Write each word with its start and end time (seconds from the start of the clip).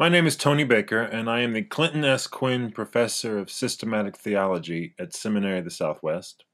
My 0.00 0.08
name 0.08 0.28
is 0.28 0.36
Tony 0.36 0.62
Baker, 0.62 1.02
and 1.02 1.28
I 1.28 1.40
am 1.40 1.54
the 1.54 1.62
Clinton 1.62 2.04
S. 2.04 2.28
Quin 2.28 2.70
Professor 2.70 3.36
of 3.36 3.50
Systematic 3.50 4.16
Theology 4.16 4.94
at 4.96 5.12
Seminary 5.12 5.58
of 5.58 5.64
the 5.64 5.72
Southwest. 5.72 6.44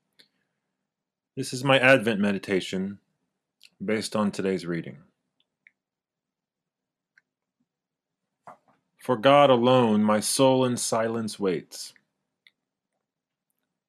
This 1.36 1.52
is 1.52 1.62
my 1.62 1.78
Advent 1.78 2.20
meditation 2.20 3.00
based 3.84 4.16
on 4.16 4.30
today's 4.30 4.64
reading. 4.64 4.96
For 9.02 9.18
God 9.18 9.50
alone, 9.50 10.02
my 10.02 10.20
soul 10.20 10.64
in 10.64 10.78
silence 10.78 11.38
waits. 11.38 11.92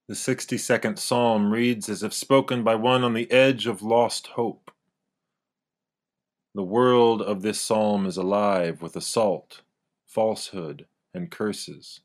The 0.09 0.15
62nd 0.15 0.99
Psalm 0.99 1.49
reads 1.49 1.87
as 1.87 2.03
if 2.03 2.13
spoken 2.13 2.65
by 2.65 2.75
one 2.75 3.05
on 3.05 3.13
the 3.13 3.31
edge 3.31 3.67
of 3.67 3.81
lost 3.81 4.27
hope. 4.27 4.69
The 6.55 6.63
world 6.63 7.21
of 7.21 7.41
this 7.41 7.59
psalm 7.59 8.05
is 8.05 8.15
alive 8.15 8.81
with 8.81 8.95
assault, 8.95 9.61
falsehood, 10.05 10.85
and 11.13 11.29
curses. 11.29 11.99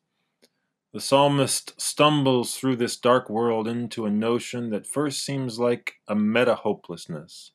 The 0.93 1.01
psalmist 1.01 1.81
stumbles 1.81 2.57
through 2.57 2.75
this 2.75 2.97
dark 2.97 3.31
world 3.31 3.69
into 3.69 4.07
a 4.07 4.11
notion 4.11 4.71
that 4.71 4.89
first 4.89 5.25
seems 5.25 5.61
like 5.61 6.01
a 6.09 6.17
meta 6.17 6.57
hopelessness, 6.57 7.53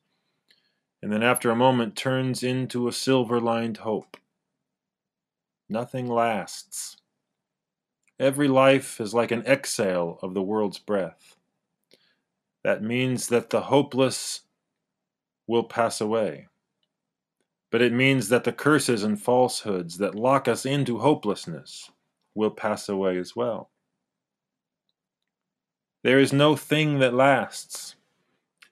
and 1.02 1.12
then 1.12 1.22
after 1.22 1.50
a 1.50 1.54
moment 1.54 1.96
turns 1.96 2.42
into 2.42 2.88
a 2.88 2.92
silver 2.92 3.42
lined 3.42 3.76
hope. 3.76 4.16
Nothing 5.68 6.08
lasts. 6.08 6.96
Every 8.18 8.48
life 8.48 9.02
is 9.02 9.12
like 9.12 9.32
an 9.32 9.44
exhale 9.44 10.18
of 10.22 10.32
the 10.32 10.42
world's 10.42 10.78
breath. 10.78 11.36
That 12.64 12.82
means 12.82 13.28
that 13.28 13.50
the 13.50 13.60
hopeless 13.60 14.44
will 15.46 15.64
pass 15.64 16.00
away 16.00 16.46
but 17.70 17.82
it 17.82 17.92
means 17.92 18.28
that 18.28 18.44
the 18.44 18.52
curses 18.52 19.02
and 19.02 19.20
falsehoods 19.20 19.98
that 19.98 20.14
lock 20.14 20.48
us 20.48 20.64
into 20.64 20.98
hopelessness 20.98 21.90
will 22.34 22.50
pass 22.50 22.88
away 22.88 23.18
as 23.18 23.34
well. 23.34 23.70
There 26.02 26.20
is 26.20 26.32
no 26.32 26.54
thing 26.54 27.00
that 27.00 27.14
lasts, 27.14 27.96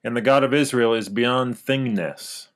and 0.05 0.17
the 0.17 0.21
God 0.21 0.45
of 0.45 0.55
Israel 0.55 0.95
is 0.95 1.09
beyond 1.09 1.57
thingness. 1.57 2.49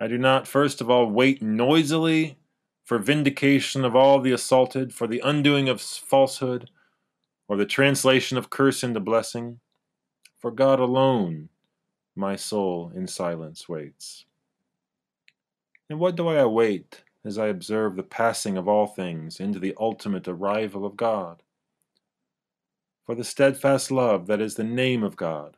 I 0.00 0.08
do 0.08 0.18
not, 0.18 0.48
first 0.48 0.80
of 0.80 0.90
all, 0.90 1.06
wait 1.10 1.42
noisily 1.42 2.36
for 2.84 2.98
vindication 2.98 3.84
of 3.84 3.94
all 3.94 4.20
the 4.20 4.32
assaulted, 4.32 4.94
for 4.94 5.06
the 5.06 5.20
undoing 5.24 5.68
of 5.68 5.80
falsehood, 5.80 6.70
or 7.46 7.56
the 7.56 7.66
translation 7.66 8.38
of 8.38 8.50
curse 8.50 8.82
into 8.82 9.00
blessing. 9.00 9.60
For 10.38 10.50
God 10.50 10.80
alone 10.80 11.48
my 12.16 12.36
soul 12.36 12.92
in 12.94 13.06
silence 13.06 13.68
waits. 13.68 14.24
And 15.90 15.98
what 15.98 16.16
do 16.16 16.28
I 16.28 16.36
await 16.36 17.02
as 17.24 17.38
I 17.38 17.46
observe 17.46 17.96
the 17.96 18.02
passing 18.02 18.56
of 18.56 18.68
all 18.68 18.86
things 18.86 19.40
into 19.40 19.58
the 19.58 19.74
ultimate 19.78 20.28
arrival 20.28 20.84
of 20.84 20.96
God? 20.96 21.42
For 23.06 23.14
the 23.14 23.24
steadfast 23.24 23.90
love 23.90 24.26
that 24.26 24.40
is 24.40 24.54
the 24.54 24.64
name 24.64 25.02
of 25.02 25.16
God, 25.16 25.56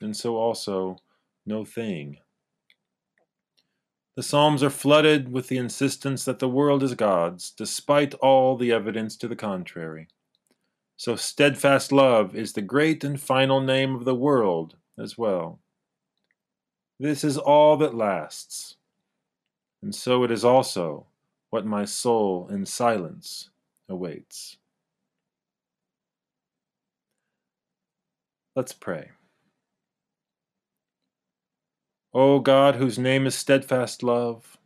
and 0.00 0.16
so 0.16 0.36
also 0.36 0.98
no 1.44 1.64
thing. 1.64 2.18
The 4.16 4.22
Psalms 4.22 4.62
are 4.62 4.70
flooded 4.70 5.32
with 5.32 5.48
the 5.48 5.56
insistence 5.56 6.24
that 6.24 6.38
the 6.38 6.48
world 6.48 6.84
is 6.84 6.94
God's, 6.94 7.50
despite 7.50 8.14
all 8.14 8.56
the 8.56 8.70
evidence 8.70 9.16
to 9.16 9.26
the 9.26 9.34
contrary. 9.34 10.06
So 10.96 11.16
steadfast 11.16 11.90
love 11.90 12.36
is 12.36 12.52
the 12.52 12.62
great 12.62 13.02
and 13.02 13.20
final 13.20 13.60
name 13.60 13.96
of 13.96 14.04
the 14.04 14.14
world 14.14 14.76
as 14.96 15.18
well. 15.18 15.58
This 17.00 17.24
is 17.24 17.36
all 17.36 17.76
that 17.78 17.96
lasts 17.96 18.76
and 19.84 19.94
so 19.94 20.24
it 20.24 20.30
is 20.30 20.46
also 20.46 21.04
what 21.50 21.66
my 21.66 21.84
soul 21.84 22.48
in 22.50 22.64
silence 22.64 23.50
awaits. 23.86 24.56
Let's 28.56 28.72
pray. 28.72 29.10
O 32.14 32.38
God, 32.38 32.76
whose 32.76 32.98
name 32.98 33.26
is 33.26 33.34
steadfast 33.34 34.02
love, 34.02 34.56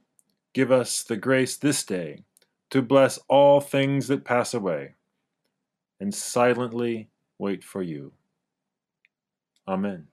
give 0.55 0.71
us 0.71 1.03
the 1.03 1.17
grace 1.17 1.57
this 1.57 1.83
day 1.83 2.23
to 2.71 2.81
bless 2.81 3.19
all 3.27 3.61
things 3.61 4.07
that 4.07 4.25
pass 4.25 4.55
away 4.55 4.95
and 5.99 6.15
silently 6.15 7.09
wait 7.41 7.65
for 7.65 7.83
you. 7.83 8.13
Amen. 9.67 10.07